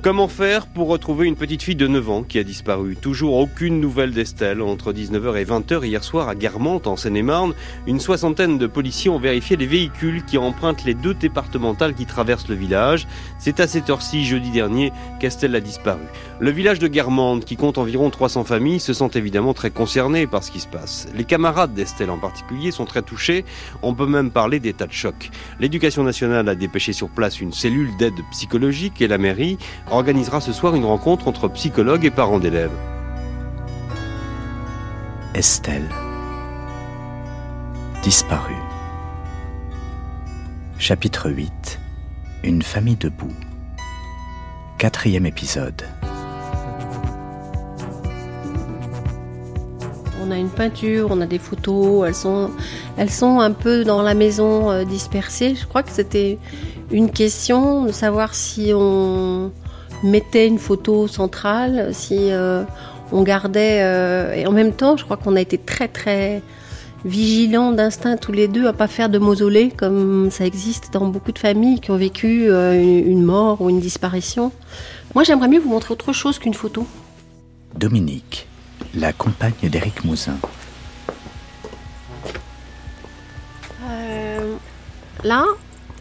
Comment 0.00 0.28
faire 0.28 0.68
pour 0.68 0.86
retrouver 0.86 1.26
une 1.26 1.34
petite 1.34 1.60
fille 1.60 1.74
de 1.74 1.88
9 1.88 2.08
ans 2.08 2.22
qui 2.22 2.38
a 2.38 2.44
disparu? 2.44 2.94
Toujours 2.94 3.34
aucune 3.34 3.80
nouvelle 3.80 4.12
d'Estelle. 4.12 4.62
Entre 4.62 4.92
19h 4.92 5.36
et 5.36 5.44
20h 5.44 5.84
hier 5.84 6.04
soir 6.04 6.28
à 6.28 6.36
Guermantes, 6.36 6.86
en 6.86 6.94
Seine-et-Marne, 6.94 7.52
une 7.88 7.98
soixantaine 7.98 8.58
de 8.58 8.68
policiers 8.68 9.10
ont 9.10 9.18
vérifié 9.18 9.56
les 9.56 9.66
véhicules 9.66 10.24
qui 10.24 10.38
empruntent 10.38 10.84
les 10.84 10.94
deux 10.94 11.14
départementales 11.14 11.94
qui 11.94 12.06
traversent 12.06 12.46
le 12.46 12.54
village. 12.54 13.08
C'est 13.40 13.58
à 13.58 13.66
cette 13.66 13.90
heure-ci, 13.90 14.24
jeudi 14.24 14.52
dernier, 14.52 14.92
qu'Estelle 15.18 15.56
a 15.56 15.60
disparu. 15.60 16.04
Le 16.38 16.52
village 16.52 16.78
de 16.78 16.86
Guermantes, 16.86 17.44
qui 17.44 17.56
compte 17.56 17.76
environ 17.76 18.08
300 18.08 18.44
familles, 18.44 18.78
se 18.78 18.92
sent 18.92 19.10
évidemment 19.14 19.52
très 19.52 19.72
concerné 19.72 20.28
par 20.28 20.44
ce 20.44 20.52
qui 20.52 20.60
se 20.60 20.68
passe. 20.68 21.08
Les 21.12 21.24
camarades 21.24 21.74
d'Estelle 21.74 22.10
en 22.10 22.18
particulier 22.18 22.70
sont 22.70 22.84
très 22.84 23.02
touchés. 23.02 23.44
On 23.82 23.94
peut 23.94 24.06
même 24.06 24.30
parler 24.30 24.60
d'état 24.60 24.86
de 24.86 24.92
choc. 24.92 25.30
L'éducation 25.58 26.04
nationale 26.04 26.48
a 26.48 26.54
dépêché 26.54 26.92
sur 26.92 27.08
place 27.08 27.40
une 27.40 27.52
cellule 27.52 27.96
d'aide 27.96 28.20
psychologique 28.30 29.02
et 29.02 29.08
la 29.08 29.18
mairie 29.18 29.58
organisera 29.90 30.40
ce 30.40 30.52
soir 30.52 30.74
une 30.74 30.84
rencontre 30.84 31.28
entre 31.28 31.48
psychologues 31.48 32.04
et 32.04 32.10
parents 32.10 32.38
d'élèves. 32.38 32.76
Estelle. 35.34 35.88
Disparue. 38.02 38.54
Chapitre 40.78 41.30
8. 41.30 41.80
Une 42.44 42.62
famille 42.62 42.96
debout. 42.96 43.32
Quatrième 44.78 45.26
épisode. 45.26 45.82
On 50.22 50.30
a 50.30 50.36
une 50.36 50.50
peinture, 50.50 51.08
on 51.10 51.20
a 51.20 51.26
des 51.26 51.38
photos, 51.38 52.06
elles 52.06 52.14
sont, 52.14 52.50
elles 52.96 53.10
sont 53.10 53.40
un 53.40 53.52
peu 53.52 53.84
dans 53.84 54.02
la 54.02 54.14
maison 54.14 54.70
euh, 54.70 54.84
dispersées. 54.84 55.54
Je 55.54 55.66
crois 55.66 55.82
que 55.82 55.90
c'était 55.90 56.38
une 56.90 57.10
question 57.10 57.84
de 57.84 57.92
savoir 57.92 58.34
si 58.34 58.72
on, 58.74 59.52
mettait 60.02 60.46
une 60.46 60.58
photo 60.58 61.06
centrale, 61.08 61.90
si 61.92 62.30
euh, 62.30 62.64
on 63.12 63.22
gardait... 63.22 63.80
Euh, 63.82 64.34
et 64.34 64.46
en 64.46 64.52
même 64.52 64.72
temps, 64.72 64.96
je 64.96 65.04
crois 65.04 65.16
qu'on 65.16 65.36
a 65.36 65.40
été 65.40 65.58
très 65.58 65.88
très 65.88 66.42
vigilants 67.04 67.72
d'instinct 67.72 68.16
tous 68.16 68.32
les 68.32 68.48
deux 68.48 68.66
à 68.66 68.72
pas 68.72 68.88
faire 68.88 69.08
de 69.08 69.18
mausolée 69.18 69.70
comme 69.76 70.30
ça 70.32 70.44
existe 70.44 70.92
dans 70.92 71.06
beaucoup 71.06 71.30
de 71.30 71.38
familles 71.38 71.80
qui 71.80 71.92
ont 71.92 71.96
vécu 71.96 72.50
euh, 72.50 72.74
une 72.74 73.22
mort 73.22 73.60
ou 73.60 73.70
une 73.70 73.80
disparition. 73.80 74.52
Moi, 75.14 75.24
j'aimerais 75.24 75.48
mieux 75.48 75.60
vous 75.60 75.70
montrer 75.70 75.92
autre 75.92 76.12
chose 76.12 76.38
qu'une 76.38 76.54
photo. 76.54 76.86
Dominique, 77.76 78.48
la 78.94 79.12
compagne 79.12 79.52
d'Éric 79.62 80.04
Mouzin. 80.04 80.36
là, 85.24 85.44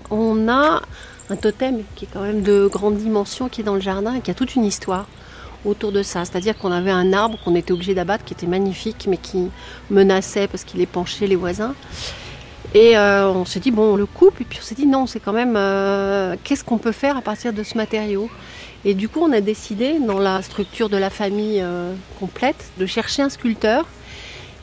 on 0.10 0.48
a 0.48 0.82
un 1.30 1.36
totem 1.36 1.84
qui 1.96 2.06
est 2.06 2.10
quand 2.12 2.22
même 2.22 2.42
de 2.42 2.68
grande 2.68 2.98
dimension, 2.98 3.50
qui 3.50 3.62
est 3.62 3.64
dans 3.64 3.76
le 3.76 3.82
jardin 3.82 4.16
et 4.16 4.22
qui 4.22 4.32
a 4.32 4.34
toute 4.34 4.56
une 4.56 4.66
histoire 4.66 5.08
autour 5.66 5.92
de 5.92 6.04
ça. 6.04 6.26
C'est-à-dire 6.26 6.58
qu'on 6.58 6.72
avait 6.72 6.92
un 6.92 7.14
arbre 7.14 7.38
qu'on 7.44 7.56
était 7.56 7.72
obligé 7.72 7.94
d'abattre, 7.94 8.24
qui 8.24 8.34
était 8.34 8.48
magnifique, 8.48 9.08
mais 9.10 9.18
qui 9.18 9.50
menaçait 9.90 10.48
parce 10.48 10.64
qu'il 10.64 10.82
épanchait 10.82 11.28
les 11.28 11.36
voisins. 11.36 11.74
Et 12.74 12.98
euh, 12.98 13.30
on 13.30 13.46
s'est 13.46 13.60
dit, 13.60 13.72
bon, 13.72 13.94
on 13.94 13.96
le 13.96 14.06
coupe, 14.06 14.42
et 14.42 14.44
puis 14.44 14.60
on 14.62 14.66
s'est 14.66 14.76
dit, 14.76 14.86
non, 14.86 15.08
c'est 15.08 15.20
quand 15.20 15.34
même, 15.34 15.56
euh, 15.56 16.36
qu'est-ce 16.44 16.64
qu'on 16.64 16.78
peut 16.78 16.92
faire 16.92 17.18
à 17.18 17.22
partir 17.22 17.54
de 17.54 17.64
ce 17.64 17.78
matériau? 17.78 18.30
Et 18.86 18.94
du 18.94 19.10
coup, 19.10 19.22
on 19.22 19.32
a 19.32 19.42
décidé, 19.42 20.00
dans 20.00 20.20
la 20.20 20.42
structure 20.42 20.90
de 20.90 20.98
la 20.98 21.10
famille 21.10 21.62
euh, 21.62 21.94
complète, 22.20 22.70
de 22.78 22.86
chercher 22.86 23.22
un 23.22 23.30
sculpteur 23.30 23.86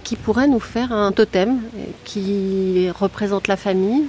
qui 0.03 0.17
pourrait 0.17 0.49
nous 0.49 0.61
faire 0.61 0.93
un 0.93 1.13
totem 1.13 1.63
qui 2.05 2.91
représente 2.91 3.49
la 3.49 3.57
famille, 3.57 4.05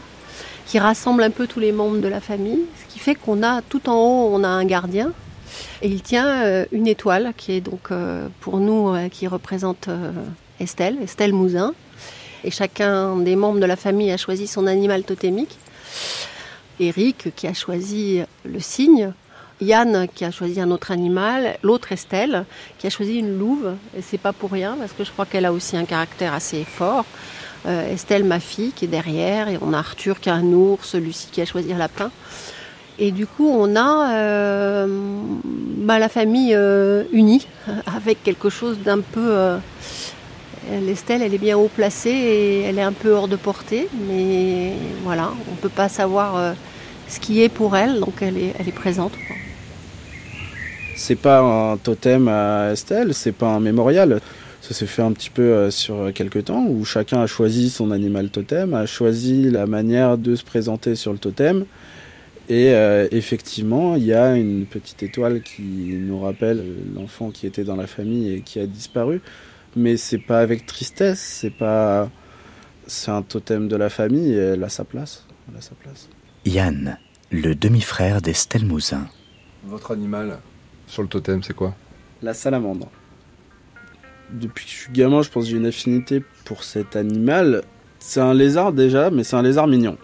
qui 0.66 0.80
rassemble 0.80 1.24
un 1.24 1.32
peu 1.32 1.48
tous 1.48 1.60
les 1.60 1.72
membres 1.72 2.00
de 2.00 2.08
la 2.08 2.22
famille, 2.22 2.62
ce 2.82 2.94
qui 2.94 3.00
fait 3.00 3.16
qu'on 3.16 3.44
a 3.44 3.62
tout 3.62 3.90
en 3.90 3.96
haut, 3.96 4.30
on 4.34 4.44
a 4.44 4.48
un 4.48 4.66
gardien, 4.66 5.12
et 5.82 5.88
il 5.88 6.02
tient 6.02 6.28
euh, 6.28 6.66
une 6.72 6.88
étoile 6.88 7.34
qui 7.38 7.54
est 7.54 7.62
donc 7.62 7.92
euh, 7.92 8.28
pour 8.42 8.58
nous, 8.58 8.90
euh, 8.90 9.10
qui 9.10 9.28
représente 9.28 9.90
Estelle, 10.60 10.98
Estelle 11.02 11.34
Mouzin. 11.34 11.74
Et 12.44 12.52
chacun 12.52 13.18
des 13.18 13.36
membres 13.36 13.60
de 13.60 13.66
la 13.66 13.76
famille 13.76 14.12
a 14.12 14.18
choisi 14.18 14.48
son 14.48 14.68
animal 14.68 15.04
totémique. 15.04 15.58
Eric 16.80 17.34
qui 17.36 17.48
a 17.48 17.54
choisi 17.54 18.22
le 18.44 18.60
cygne, 18.60 19.14
Yann 19.62 20.08
qui 20.14 20.26
a 20.26 20.32
choisi 20.32 20.60
un 20.60 20.70
autre 20.70 20.92
animal, 20.92 21.58
l'autre 21.64 21.92
Estelle 21.92 22.46
qui 22.78 22.86
a 22.86 22.90
choisi 22.90 23.18
une 23.18 23.40
louve. 23.40 23.76
Et 23.98 24.02
c'est 24.02 24.20
pas 24.20 24.34
pour 24.34 24.52
rien 24.52 24.76
parce 24.78 24.92
que 24.92 25.04
je 25.04 25.12
crois 25.12 25.26
qu'elle 25.26 25.46
a 25.46 25.54
aussi 25.54 25.76
un 25.76 25.86
caractère 25.86 26.34
assez 26.34 26.64
fort. 26.64 27.06
Euh, 27.68 27.92
Estelle, 27.92 28.24
ma 28.24 28.40
fille, 28.40 28.72
qui 28.72 28.86
est 28.86 28.90
derrière, 28.90 29.50
et 29.50 29.58
on 29.62 29.74
a 29.74 29.80
Arthur 29.80 30.20
qui 30.20 30.30
a 30.30 30.36
un 30.36 30.46
ours, 30.54 30.94
Lucie 30.96 31.30
qui 31.32 31.42
a 31.42 31.46
choisi 31.46 31.74
un 31.74 31.78
lapin. 31.78 32.12
Et 33.00 33.12
du 33.12 33.26
coup, 33.26 33.50
on 33.50 33.76
a 33.76 34.14
euh, 34.14 34.88
bah, 35.80 35.98
la 35.98 36.08
famille 36.08 36.54
euh, 36.54 37.04
unie, 37.12 37.48
avec 37.96 38.24
quelque 38.24 38.50
chose 38.50 38.78
d'un 38.80 39.00
peu... 39.00 39.58
L'Estelle, 40.82 41.22
elle 41.22 41.34
est 41.36 41.38
bien 41.38 41.56
haut 41.60 41.70
placée 41.76 42.10
et 42.10 42.62
elle 42.64 42.80
est 42.80 42.84
un 42.84 42.92
peu 42.92 43.12
hors 43.12 43.28
de 43.28 43.36
portée, 43.36 43.88
mais 44.10 44.72
voilà, 45.04 45.30
on 45.48 45.52
ne 45.52 45.58
peut 45.58 45.70
pas 45.70 45.90
savoir 45.90 46.56
ce 47.08 47.20
qui 47.20 47.44
est 47.44 47.50
pour 47.50 47.78
elle, 47.78 48.00
donc 48.00 48.16
elle 48.22 48.36
est, 48.36 48.54
elle 48.58 48.68
est 48.68 48.72
présente. 48.72 49.12
C'est 50.96 51.18
pas 51.18 51.42
un 51.42 51.78
totem 51.78 52.28
à 52.28 52.72
Estelle, 52.72 53.14
c'est 53.14 53.32
pas 53.32 53.50
un 53.50 53.60
mémorial. 53.60 54.20
Ça 54.68 54.74
s'est 54.74 54.88
fait 54.88 55.04
un 55.04 55.12
petit 55.12 55.30
peu 55.30 55.44
euh, 55.44 55.70
sur 55.70 56.12
quelques 56.12 56.46
temps 56.46 56.66
où 56.66 56.84
chacun 56.86 57.22
a 57.22 57.28
choisi 57.28 57.70
son 57.70 57.92
animal 57.92 58.32
totem, 58.32 58.74
a 58.74 58.88
choisi 58.88 59.52
la 59.52 59.68
manière 59.68 60.18
de 60.18 60.36
se 60.36 60.44
présenter 60.44 60.96
sur 60.96 61.14
le 61.14 61.20
totem. 61.20 61.66
Et 62.50 62.74
euh, 62.74 63.08
effectivement, 63.12 63.96
il 63.96 64.06
y 64.06 64.14
a 64.14 64.36
une 64.36 64.66
petite 64.66 65.04
étoile 65.04 65.44
qui 65.44 66.00
nous 66.00 66.20
rappelle 66.20 66.66
l'enfant 66.96 67.30
qui 67.30 67.46
était 67.46 67.64
dans 67.64 67.76
la 67.76 67.86
famille 67.86 68.34
et 68.34 68.42
qui 68.42 68.60
a 68.60 68.66
disparu. 68.66 69.22
Mais 69.76 69.98
c'est 69.98 70.18
pas 70.18 70.40
avec 70.40 70.66
tristesse, 70.66 71.20
c'est 71.20 71.56
pas. 71.56 72.10
C'est 72.88 73.12
un 73.12 73.22
totem 73.22 73.68
de 73.68 73.76
la 73.76 73.92
famille 73.92 74.32
et 74.34 74.54
elle 74.54 74.64
a 74.64 74.70
sa 74.70 74.84
place. 74.84 75.28
Elle 75.48 75.60
a 75.60 75.62
sa 75.62 75.76
place. 75.76 76.10
Yann, 76.44 76.98
le 77.30 77.54
demi-frère 77.54 78.20
d'Estelle 78.20 78.66
Mouzin. 78.66 79.06
Votre 79.64 79.92
animal 79.92 80.40
sur 80.88 81.04
le 81.04 81.08
totem, 81.08 81.44
c'est 81.44 81.56
quoi? 81.56 81.76
La 82.24 82.34
salamandre 82.34 82.90
depuis 84.32 84.66
que 84.66 84.72
je 84.72 84.76
suis 84.76 84.92
gamin, 84.92 85.22
je 85.22 85.30
pense 85.30 85.46
que 85.46 85.50
j'ai 85.52 85.58
une 85.58 85.66
affinité 85.66 86.24
pour 86.46 86.64
cet 86.64 86.96
animal. 86.96 87.64
C'est 88.00 88.22
un 88.22 88.34
lézard 88.34 88.74
déjà, 88.74 89.10
mais 89.10 89.24
c'est 89.24 89.36
un 89.36 89.44
lézard 89.44 89.68
mignon. 89.68 89.98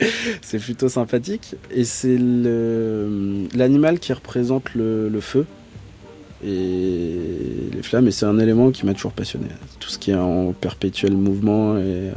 c'est 0.42 0.58
plutôt 0.58 0.88
sympathique. 0.88 1.56
Et 1.70 1.84
c'est 1.84 2.18
l'animal 2.18 3.98
qui 3.98 4.12
représente 4.12 4.74
le, 4.74 5.10
feu 5.20 5.46
et 6.44 7.16
les 7.72 7.82
flammes. 7.82 8.08
Et 8.08 8.12
c'est 8.12 8.26
un 8.26 8.38
élément 8.38 8.70
qui 8.70 8.86
m'a 8.86 8.94
toujours 8.94 9.12
passionné. 9.12 9.46
Tout 9.80 9.90
ce 9.90 9.98
qui 9.98 10.10
est 10.10 10.16
en 10.16 10.52
perpétuel 10.52 11.16
mouvement 11.16 11.76
et 11.76 11.80
euh, 11.80 12.12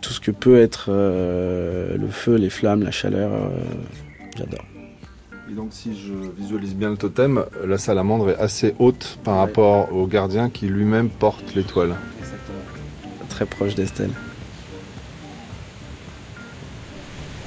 tout 0.00 0.12
ce 0.12 0.20
que 0.20 0.30
peut 0.30 0.58
être 0.58 0.86
euh, 0.88 1.96
le 1.96 2.08
feu, 2.08 2.36
les 2.36 2.50
flammes, 2.50 2.82
la 2.82 2.90
chaleur, 2.90 3.32
euh, 3.32 3.48
j'adore. 4.36 4.64
Et 5.52 5.54
donc 5.54 5.68
si 5.72 5.94
je 5.94 6.14
visualise 6.40 6.74
bien 6.74 6.88
le 6.88 6.96
totem, 6.96 7.44
la 7.66 7.76
salamandre 7.76 8.30
est 8.30 8.38
assez 8.38 8.74
haute 8.78 9.18
par 9.22 9.36
rapport 9.36 9.92
au 9.92 10.06
gardien 10.06 10.48
qui 10.48 10.66
lui-même 10.66 11.10
porte 11.10 11.54
l'étoile. 11.54 11.94
Exactement. 12.20 12.58
Très 13.28 13.44
proche 13.44 13.74
d'Estelle. 13.74 14.12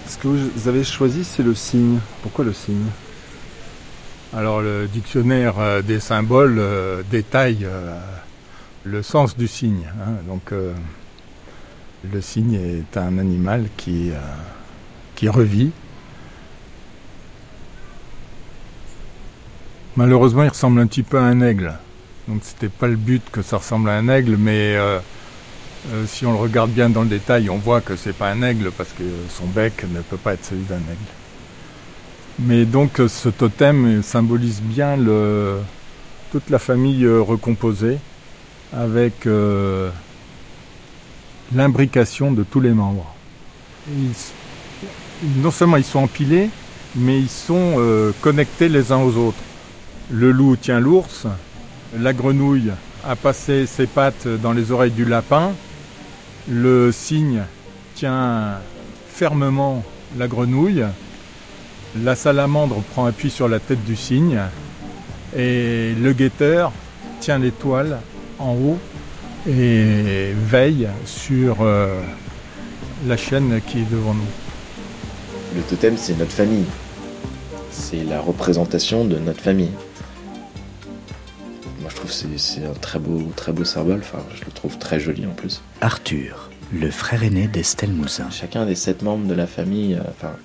Ce 0.08 0.20
que 0.20 0.28
vous 0.28 0.68
avez 0.68 0.84
choisi, 0.84 1.24
c'est 1.24 1.42
le 1.42 1.56
signe? 1.56 1.98
Pourquoi 2.22 2.46
le 2.46 2.54
signe? 2.54 2.86
Alors 4.36 4.62
le 4.62 4.86
dictionnaire 4.86 5.56
euh, 5.58 5.82
des 5.82 6.00
symboles 6.00 6.58
euh, 6.60 7.02
détaille 7.10 7.66
euh, 7.66 7.98
le 8.84 9.02
sens 9.02 9.36
du 9.36 9.48
signe. 9.48 9.88
Hein. 10.00 10.12
Donc 10.28 10.52
le 10.52 12.22
signe 12.22 12.54
est 12.54 12.98
un 12.98 13.18
animal 13.18 13.66
qui, 13.78 14.12
qui 15.16 15.28
revit 15.28 15.72
Malheureusement, 19.98 20.44
il 20.44 20.50
ressemble 20.50 20.82
un 20.82 20.88
petit 20.88 21.04
peu 21.04 21.18
à 21.18 21.22
un 21.22 21.40
aigle. 21.40 21.74
Donc 22.28 22.42
c'était 22.44 22.70
pas 22.70 22.88
le 22.88 22.98
but 22.98 23.24
que 23.32 23.42
ça 23.42 23.58
ressemble 23.58 23.90
à 23.90 23.94
un 23.94 24.10
aigle, 24.10 24.36
mais 24.36 24.76
euh, 24.76 25.00
euh, 25.94 26.06
si 26.06 26.26
on 26.26 26.34
le 26.34 26.38
regarde 26.38 26.72
bien 26.72 26.90
dans 26.90 27.04
le 27.04 27.08
détail, 27.08 27.50
on 27.50 27.58
voit 27.58 27.80
que 27.80 27.96
c'est 27.96 28.14
pas 28.14 28.30
un 28.30 28.42
aigle 28.42 28.72
parce 28.72 28.90
que 28.90 29.04
son 29.30 29.46
bec 29.46 29.86
ne 29.90 30.02
peut 30.02 30.18
pas 30.18 30.34
être 30.34 30.44
celui 30.44 30.64
d'un 30.64 30.76
aigle. 30.76 31.12
Mais 32.40 32.66
donc 32.66 33.00
ce 33.08 33.30
totem 33.30 34.04
symbolise 34.04 34.62
bien 34.62 34.98
toute 36.32 36.50
la 36.50 36.60
famille 36.60 37.06
euh, 37.06 37.22
recomposée 37.22 37.98
avec 38.74 39.26
l'imbrication 41.54 42.32
de 42.34 42.44
tous 42.44 42.60
les 42.60 42.72
membres. 42.72 43.16
non 45.38 45.52
seulement 45.52 45.78
ils 45.78 45.86
sont 45.86 46.00
empilés, 46.00 46.50
mais 46.98 47.18
ils 47.18 47.30
sont 47.30 47.82
connectés 48.20 48.68
les 48.68 48.92
uns 48.92 48.98
aux 48.98 49.16
autres. 49.16 49.38
Le 50.12 50.32
loup 50.32 50.56
tient 50.56 50.80
l'ours, 50.80 51.26
la 51.98 52.14
grenouille 52.14 52.72
a 53.04 53.16
passé 53.16 53.66
ses 53.66 53.88
pattes 53.88 54.28
dans 54.28 54.52
les 54.52 54.72
oreilles 54.72 54.92
du 54.92 55.04
lapin, 55.04 55.52
le 56.48 56.92
cygne 56.92 57.42
tient 57.96 58.60
fermement 59.08 59.84
la 60.18 60.28
grenouille, 60.28 60.86
la 62.04 62.16
salamandre 62.16 62.84
prend 62.94 63.06
appui 63.06 63.32
sur 63.32 63.48
la 63.48 63.60
tête 63.60 63.84
du 63.84 63.96
cygne, 63.96 64.40
et 65.36 65.94
le 66.00 66.14
guetteur 66.14 66.72
tient 67.20 67.40
l'étoile 67.40 68.00
en 68.38 68.54
haut 68.54 68.78
et 69.48 70.34
veille 70.34 70.88
sur 71.06 71.58
euh, 71.62 72.00
la 73.08 73.18
chaîne 73.18 73.60
qui 73.66 73.80
est 73.80 73.92
devant 73.92 74.14
nous. 74.14 74.22
Le 75.56 75.62
totem, 75.62 75.96
c'est 75.98 76.18
notre 76.18 76.32
famille. 76.32 76.66
C'est 77.72 78.04
la 78.04 78.20
représentation 78.22 79.06
de 79.06 79.18
notre 79.18 79.42
famille. 79.42 79.72
Trouve 82.06 82.22
que 82.22 82.38
c'est 82.38 82.64
un 82.64 82.74
très 82.74 83.00
beau, 83.00 83.32
très 83.36 83.52
beau 83.52 83.64
symbole. 83.64 83.98
Enfin, 83.98 84.24
je 84.36 84.46
le 84.46 84.52
trouve 84.52 84.78
très 84.78 85.00
joli 85.00 85.26
en 85.26 85.32
plus. 85.32 85.64
Arthur, 85.82 86.52
le 86.72 86.92
frère 86.92 87.24
aîné 87.24 87.48
d'Estelle 87.48 87.90
Mouzin. 87.90 88.30
Chacun 88.30 88.68
des 88.68 88.76
sept 88.76 89.02
membres 89.02 89.28
de 89.28 89.34
la 89.34 89.48
famille, 89.48 89.96
euh, 89.96 90.04
enfin, 90.10 90.36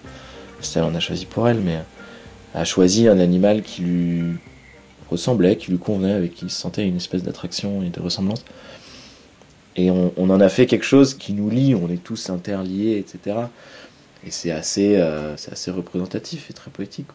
Estelle 0.58 0.84
en 0.84 0.94
a 0.94 1.00
choisi 1.00 1.26
pour 1.26 1.50
elle, 1.50 1.60
mais 1.60 1.80
a 2.54 2.64
choisi 2.64 3.08
un 3.08 3.18
animal 3.18 3.60
qui 3.60 3.82
lui 3.82 4.36
ressemblait, 5.10 5.56
qui 5.56 5.70
lui 5.70 5.76
convenait, 5.76 6.14
avec 6.14 6.34
qui 6.34 6.46
il 6.46 6.50
se 6.50 6.58
sentait 6.58 6.88
une 6.88 6.96
espèce 6.96 7.24
d'attraction 7.24 7.82
et 7.82 7.90
de 7.90 8.00
ressemblance. 8.00 8.42
Et 9.76 9.90
on, 9.90 10.14
en 10.16 10.40
a 10.40 10.48
fait 10.48 10.64
quelque 10.64 10.86
chose 10.86 11.12
qui 11.12 11.34
nous 11.34 11.50
lie, 11.50 11.74
on 11.74 11.90
est 11.90 12.02
tous 12.02 12.30
interliés, 12.30 12.96
etc. 12.96 13.36
Et 14.26 14.30
c'est 14.30 14.50
assez, 14.50 14.96
euh, 14.96 15.36
c'est 15.36 15.52
assez 15.52 15.70
représentatif 15.70 16.48
et 16.48 16.54
très 16.54 16.70
poétique. 16.70 17.08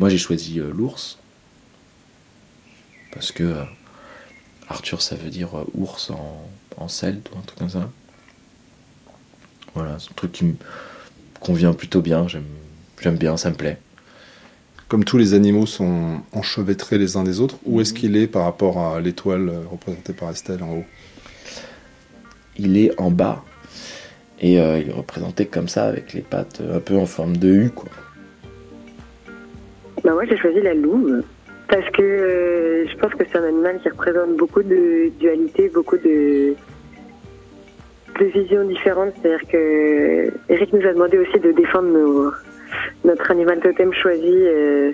Moi 0.00 0.08
j'ai 0.08 0.18
choisi 0.18 0.58
euh, 0.58 0.72
l'ours, 0.74 1.19
parce 3.20 3.32
que 3.32 3.44
euh, 3.44 3.62
Arthur 4.68 5.02
ça 5.02 5.14
veut 5.14 5.30
dire 5.30 5.50
ours 5.74 6.10
en, 6.10 6.42
en 6.76 6.88
celte 6.88 7.30
ou 7.30 7.38
un 7.38 7.42
truc 7.42 7.58
comme 7.58 7.70
ça. 7.70 7.88
Voilà, 9.74 9.98
c'est 9.98 10.10
un 10.10 10.14
truc 10.14 10.32
qui 10.32 10.44
me 10.44 10.54
convient 11.38 11.72
plutôt 11.72 12.00
bien, 12.00 12.26
j'aime 12.28 13.16
bien, 13.16 13.36
ça 13.36 13.50
me 13.50 13.56
plaît 13.56 13.78
comme 14.90 15.04
tous 15.04 15.18
les 15.18 15.34
animaux 15.34 15.66
sont 15.66 16.20
enchevêtrés 16.32 16.98
les 16.98 17.16
uns 17.16 17.22
des 17.22 17.38
autres, 17.38 17.58
où 17.64 17.80
est-ce 17.80 17.94
qu'il 17.94 18.16
est 18.16 18.26
par 18.26 18.42
rapport 18.42 18.78
à 18.78 19.00
l'étoile 19.00 19.48
euh, 19.48 19.60
représentée 19.70 20.12
par 20.12 20.30
Estelle 20.30 20.64
en 20.64 20.78
haut? 20.78 20.84
Il 22.56 22.76
est 22.76 23.00
en 23.00 23.12
bas. 23.12 23.44
Et 24.40 24.60
euh, 24.60 24.80
il 24.80 24.90
est 24.90 24.92
représenté 24.92 25.46
comme 25.46 25.68
ça, 25.68 25.86
avec 25.86 26.12
les 26.12 26.22
pattes 26.22 26.60
euh, 26.60 26.78
un 26.78 26.80
peu 26.80 26.96
en 26.96 27.06
forme 27.06 27.36
de 27.36 27.48
U. 27.48 27.70
Quoi. 27.70 27.88
Bah 30.02 30.12
moi 30.12 30.24
j'ai 30.28 30.36
choisi 30.36 30.60
la 30.60 30.74
louve. 30.74 31.22
Parce 31.70 31.88
que 31.90 32.86
je 32.90 32.96
pense 32.96 33.14
que 33.14 33.24
c'est 33.30 33.38
un 33.38 33.44
animal 33.44 33.78
qui 33.80 33.88
représente 33.88 34.36
beaucoup 34.36 34.62
de 34.62 35.10
dualité, 35.20 35.68
beaucoup 35.68 35.96
de, 35.98 36.54
de 38.18 38.24
visions 38.24 38.64
différentes. 38.64 39.12
C'est-à-dire 39.22 39.48
que 39.48 40.32
Eric 40.48 40.72
nous 40.72 40.86
a 40.86 40.92
demandé 40.92 41.18
aussi 41.18 41.38
de 41.38 41.52
défendre 41.52 41.88
nos, 41.88 42.32
notre 43.04 43.30
animal 43.30 43.60
totem 43.60 43.92
choisi 43.92 44.32
euh, 44.32 44.92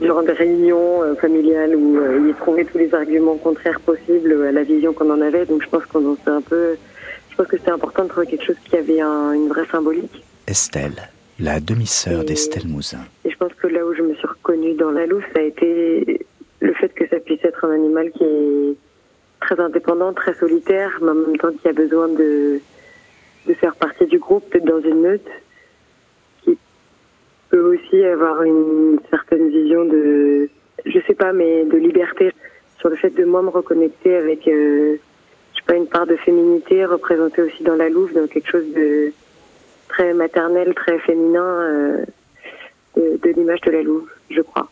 durant 0.00 0.22
des 0.22 0.32
réunions 0.32 1.02
euh, 1.02 1.14
familiales 1.14 1.76
où 1.76 1.98
euh, 1.98 2.26
il 2.28 2.34
trouvait 2.34 2.64
tous 2.64 2.78
les 2.78 2.94
arguments 2.94 3.36
contraires 3.36 3.80
possibles 3.80 4.44
à 4.46 4.52
la 4.52 4.62
vision 4.64 4.92
qu'on 4.92 5.10
en 5.10 5.20
avait. 5.20 5.46
Donc 5.46 5.62
je 5.62 5.68
pense 5.68 5.84
qu'on 5.86 6.16
un 6.26 6.42
peu. 6.42 6.76
Je 7.30 7.36
pense 7.36 7.46
que 7.46 7.56
c'était 7.58 7.70
important 7.70 8.04
de 8.04 8.08
trouver 8.08 8.26
quelque 8.26 8.44
chose 8.44 8.56
qui 8.64 8.76
avait 8.76 9.00
une 9.00 9.48
vraie 9.48 9.66
symbolique. 9.70 10.24
Estelle, 10.46 11.08
la 11.38 11.60
demi-sœur 11.60 12.24
d'Estelle 12.24 12.66
Mouzin. 12.66 13.04
Et 13.24 13.30
je 13.30 13.36
pense 13.36 13.52
que 13.54 13.66
là 13.66 13.84
où 13.84 13.94
je 13.94 14.02
me 14.02 14.14
suis 14.14 14.26
reconnue 14.26 14.74
dans 14.74 14.90
la 14.90 15.06
louve, 15.06 15.24
ça 15.34 15.40
a 15.40 15.44
été 15.44 16.26
le 16.60 16.72
fait 16.74 16.88
que 16.90 17.06
ça 17.08 17.18
puisse 17.20 17.44
être 17.44 17.64
un 17.64 17.72
animal 17.72 18.10
qui 18.12 18.24
est 18.24 18.74
très 19.40 19.58
indépendant, 19.60 20.12
très 20.12 20.34
solitaire, 20.34 20.98
mais 21.02 21.10
en 21.10 21.14
même 21.14 21.36
temps 21.36 21.52
qui 21.52 21.68
a 21.68 21.72
besoin 21.72 22.08
de, 22.08 22.60
faire 23.60 23.76
partie 23.76 24.06
du 24.06 24.18
groupe, 24.18 24.48
peut-être 24.50 24.64
dans 24.64 24.80
une 24.80 25.00
meute 25.00 25.28
aussi 27.56 28.04
avoir 28.04 28.42
une 28.42 28.98
certaine 29.10 29.48
vision 29.48 29.84
de, 29.84 30.48
je 30.84 30.98
sais 31.06 31.14
pas, 31.14 31.32
mais 31.32 31.64
de 31.64 31.76
liberté 31.76 32.32
sur 32.78 32.88
le 32.88 32.96
fait 32.96 33.10
de 33.10 33.24
moi 33.24 33.42
me 33.42 33.48
reconnecter 33.48 34.16
avec, 34.16 34.46
euh, 34.48 34.96
je 35.52 35.58
sais 35.58 35.64
pas, 35.66 35.76
une 35.76 35.86
part 35.86 36.06
de 36.06 36.16
féminité 36.16 36.84
représentée 36.84 37.42
aussi 37.42 37.62
dans 37.62 37.76
la 37.76 37.88
louve, 37.88 38.12
dans 38.12 38.26
quelque 38.26 38.50
chose 38.50 38.66
de 38.74 39.12
très 39.88 40.14
maternel, 40.14 40.74
très 40.74 40.98
féminin 41.00 41.42
euh, 41.42 42.04
de, 42.96 43.30
l'image 43.30 43.60
de 43.62 43.70
la 43.70 43.82
louve, 43.82 44.08
je 44.30 44.40
crois. 44.40 44.68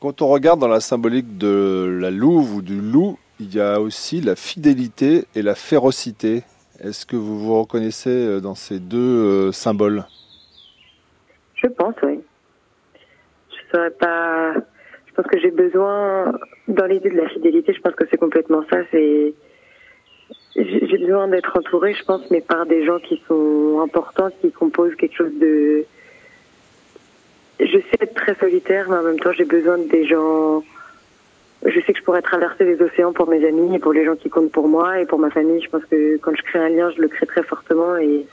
Quand 0.00 0.22
on 0.22 0.28
regarde 0.28 0.60
dans 0.60 0.68
la 0.68 0.80
symbolique 0.80 1.38
de 1.38 1.98
la 2.00 2.10
louve 2.10 2.56
ou 2.56 2.62
du 2.62 2.80
loup, 2.80 3.18
il 3.40 3.54
y 3.54 3.60
a 3.60 3.80
aussi 3.80 4.20
la 4.20 4.36
fidélité 4.36 5.24
et 5.34 5.42
la 5.42 5.54
férocité. 5.54 6.42
Est-ce 6.80 7.06
que 7.06 7.16
vous 7.16 7.38
vous 7.38 7.60
reconnaissez 7.60 8.10
euh, 8.10 8.40
dans 8.40 8.54
ces 8.54 8.80
deux 8.80 9.52
symboles? 9.52 10.04
Je 11.54 11.68
pense, 11.68 11.94
oui. 12.02 12.20
Je 13.50 13.76
saurais 13.76 13.90
pas. 13.90 14.54
Je 15.06 15.12
pense 15.14 15.26
que 15.26 15.38
j'ai 15.38 15.50
besoin, 15.50 16.32
dans 16.68 16.86
l'idée 16.86 17.10
de 17.10 17.16
la 17.16 17.28
fidélité, 17.28 17.72
je 17.74 17.80
pense 17.80 17.94
que 17.94 18.04
c'est 18.10 18.16
complètement 18.16 18.62
ça. 18.70 18.78
C'est 18.90 19.34
j'ai 20.56 20.98
besoin 20.98 21.28
d'être 21.28 21.56
entourée, 21.56 21.94
je 21.94 22.04
pense, 22.04 22.30
mais 22.30 22.40
par 22.40 22.66
des 22.66 22.84
gens 22.84 22.98
qui 22.98 23.22
sont 23.26 23.80
importants, 23.82 24.28
qui 24.40 24.52
composent 24.52 24.94
quelque 24.96 25.16
chose 25.16 25.32
de. 25.40 25.84
Je 27.60 27.78
sais 27.78 27.98
être 28.00 28.14
très 28.14 28.34
solitaire, 28.34 28.86
mais 28.88 28.96
en 28.96 29.02
même 29.02 29.20
temps, 29.20 29.32
j'ai 29.32 29.44
besoin 29.44 29.78
des 29.78 30.06
gens. 30.06 30.62
Je 31.64 31.80
sais 31.80 31.92
que 31.92 31.98
je 31.98 32.04
pourrais 32.04 32.22
traverser 32.22 32.64
les 32.64 32.82
océans 32.82 33.12
pour 33.12 33.28
mes 33.28 33.46
amis 33.46 33.76
et 33.76 33.78
pour 33.78 33.92
les 33.92 34.04
gens 34.04 34.16
qui 34.16 34.28
comptent 34.28 34.50
pour 34.50 34.68
moi 34.68 35.00
et 35.00 35.06
pour 35.06 35.18
ma 35.18 35.30
famille. 35.30 35.62
Je 35.62 35.70
pense 35.70 35.84
que 35.84 36.16
quand 36.18 36.34
je 36.34 36.42
crée 36.42 36.58
un 36.58 36.68
lien, 36.68 36.90
je 36.90 37.00
le 37.00 37.08
crée 37.08 37.26
très 37.26 37.44
fortement 37.44 37.96
et 37.96 38.26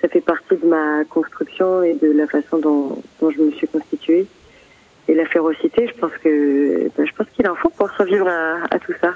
ça 0.00 0.08
fait 0.08 0.20
partie 0.20 0.56
de 0.56 0.66
ma 0.66 1.04
construction 1.04 1.82
et 1.82 1.94
de 1.94 2.10
la 2.12 2.26
façon 2.26 2.58
dont, 2.58 3.02
je 3.20 3.40
me 3.40 3.50
suis 3.52 3.68
constituée. 3.68 4.26
Et 5.08 5.14
la 5.14 5.26
férocité, 5.26 5.86
je 5.86 6.00
pense 6.00 6.12
que 6.22 6.88
ben, 6.96 7.06
je 7.06 7.12
pense 7.12 7.28
qu'il 7.34 7.48
en 7.48 7.54
faut 7.54 7.68
pour 7.68 7.90
survivre 7.90 8.28
à, 8.28 8.78
tout 8.78 8.94
ça. 9.00 9.14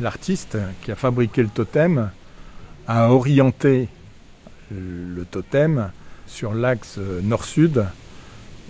L'artiste 0.00 0.56
qui 0.82 0.92
a 0.92 0.96
fabriqué 0.96 1.42
le 1.42 1.48
totem 1.48 2.10
a 2.86 3.10
orienté 3.10 3.88
le 4.70 5.24
totem 5.24 5.90
sur 6.26 6.54
l'axe 6.54 6.98
nord-sud 7.22 7.84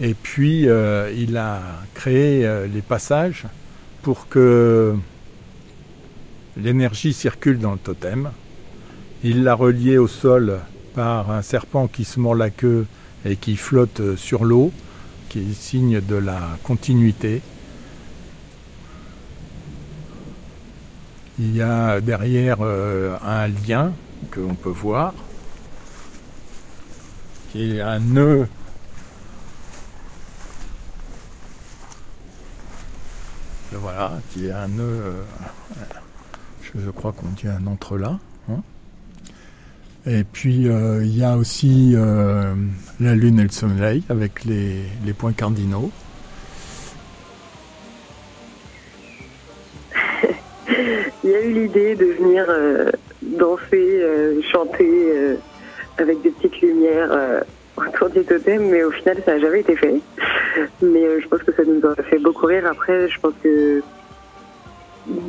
et 0.01 0.15
puis 0.15 0.69
euh, 0.69 1.13
il 1.17 1.37
a 1.37 1.61
créé 1.95 2.47
euh, 2.47 2.67
les 2.67 2.83
passages 2.83 3.47
pour 4.03 4.29
que 4.29 4.97
L'énergie 6.61 7.13
circule 7.13 7.61
dans 7.61 7.73
le 7.73 7.79
totem. 7.79 8.31
Il 9.23 9.45
l'a 9.45 9.55
relié 9.55 9.97
au 9.97 10.09
sol 10.09 10.59
par 10.95 11.31
un 11.31 11.43
serpent 11.43 11.87
qui 11.87 12.05
se 12.05 12.19
mord 12.19 12.35
la 12.35 12.51
queue 12.51 12.85
et 13.25 13.37
qui 13.37 13.55
flotte 13.57 14.17
sur 14.17 14.45
l'eau, 14.45 14.73
qui 15.29 15.39
est 15.39 15.53
signe 15.53 16.01
de 16.01 16.17
la 16.17 16.41
continuité. 16.65 17.43
Il 21.41 21.55
y 21.55 21.63
a 21.63 22.01
derrière 22.01 22.59
euh, 22.63 23.17
un 23.25 23.47
lien 23.47 23.93
que 24.31 24.41
l'on 24.41 24.55
peut 24.55 24.71
voir, 24.71 25.15
qui 27.53 27.77
est 27.77 27.81
un 27.81 28.01
nœud 28.01 28.49
voilà, 33.73 34.19
qui 34.31 34.47
est 34.47 34.53
un 34.53 34.69
nœud, 34.69 34.83
euh, 34.83 35.23
je, 36.75 36.91
crois 36.91 37.13
qu'on 37.13 37.29
dit 37.29 37.47
un 37.47 37.67
entrelac. 37.67 38.17
Hein. 38.51 38.63
et 40.07 40.25
puis 40.25 40.69
euh, 40.69 41.05
il 41.05 41.15
y 41.15 41.23
a 41.23 41.37
aussi 41.37 41.93
la 41.93 43.15
Lune 43.15 43.39
et 43.39 43.43
le 43.43 43.51
Soleil 43.51 44.03
avec 44.09 44.45
les, 44.45 44.87
points 45.17 45.33
cardinaux. 45.33 45.93
L'idée 51.53 51.95
de 51.95 52.07
venir 52.07 52.47
euh, 52.49 52.91
danser, 53.23 54.03
chanter 54.51 55.13
avec 55.99 56.23
des 56.23 56.31
petites 56.31 56.61
lumières 56.61 57.11
autour 57.77 58.11
du 58.11 58.25
totem, 58.25 58.69
mais 58.69 58.85
au 58.85 58.91
final 58.91 59.17
ça 59.25 59.35
n'a 59.35 59.41
jamais 59.41 59.61
été 59.61 59.77
fait. 59.77 60.01
Mais 60.83 61.21
je 61.21 61.29
pense 61.29 61.43
que 61.43 61.53
ça 61.53 61.65
nous 61.65 61.81
a 61.87 62.03
fait 62.03 62.19
beaucoup 62.19 62.47
rire. 62.47 62.67
Après, 62.67 63.09
je 63.09 63.21
pense 63.21 63.35
que 63.43 63.83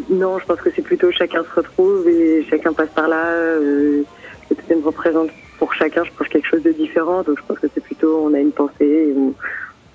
non, 0.09 0.39
je 0.39 0.45
pense 0.45 0.59
que 0.59 0.69
c'est 0.75 0.81
plutôt 0.81 1.11
chacun 1.11 1.43
se 1.43 1.55
retrouve 1.55 2.07
et 2.07 2.45
chacun 2.49 2.73
passe 2.73 2.89
par 2.89 3.07
là. 3.07 3.25
Euh, 3.27 4.03
le 4.49 4.55
totem 4.55 4.83
représente 4.83 5.29
pour 5.57 5.73
chacun, 5.73 6.03
je 6.03 6.11
pense, 6.17 6.27
quelque 6.27 6.47
chose 6.47 6.63
de 6.63 6.71
différent. 6.71 7.23
Donc 7.23 7.37
je 7.39 7.43
pense 7.47 7.59
que 7.59 7.67
c'est 7.73 7.83
plutôt 7.83 8.21
on 8.25 8.33
a 8.33 8.39
une 8.39 8.51
pensée, 8.51 9.13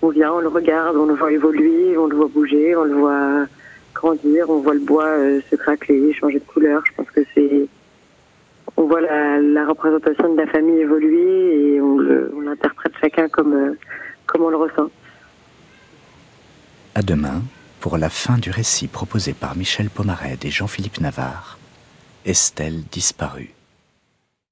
on 0.02 0.09
vient, 0.09 0.33
on 0.33 0.40
le 0.40 0.49
regarde, 0.49 0.97
on 0.97 1.07
le 1.07 1.14
voit 1.14 1.33
évoluer, 1.33 1.97
on 1.97 2.07
le 2.07 2.16
voit 2.16 2.28
bouger, 2.28 2.76
on 2.76 2.85
le 2.85 2.95
voit 2.95 3.47
on 4.04 4.61
voit 4.61 4.75
le 4.75 4.80
bois 4.80 5.06
euh, 5.06 5.40
se 5.50 5.56
craquer, 5.56 6.12
changer 6.12 6.38
de 6.38 6.44
couleur. 6.44 6.82
Je 6.87 6.92
pense 6.96 7.11
que 7.11 7.20
c'est 7.34 7.68
on 8.76 8.87
voit 8.87 9.00
la, 9.00 9.66
représentation 9.66 10.34
de 10.34 10.40
la 10.40 10.46
famille 10.46 10.80
évoluer 10.80 11.75
et 11.75 11.80
on, 11.80 11.99
l'interprète 12.40 12.92
chacun 13.00 13.28
comme 13.28 13.52
euh, 13.52 13.78
comme 14.26 14.42
on 14.42 14.49
le 14.49 14.56
ressent. 14.56 14.90
À 16.94 17.02
demain 17.02 17.42
pour 17.80 17.99
la 17.99 18.08
fin 18.08 18.38
du 18.38 18.50
récit 18.50 18.88
proposé 18.88 19.32
par 19.32 19.56
Michel 19.56 19.90
Pomared 19.90 20.44
et 20.44 20.50
Jean-Philippe 20.50 21.00
Navarre, 21.00 21.58
Estelle 22.25 22.82
disparue. 22.90 23.52